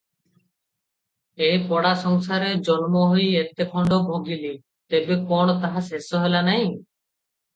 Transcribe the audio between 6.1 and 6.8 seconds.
ହେଲା ନାହିଁ।